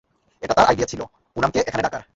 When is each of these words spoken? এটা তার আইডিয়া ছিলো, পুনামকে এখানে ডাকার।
এটা 0.43 0.53
তার 0.53 0.65
আইডিয়া 0.65 0.87
ছিলো, 0.87 1.05
পুনামকে 1.33 1.59
এখানে 1.67 1.83
ডাকার। 1.83 2.01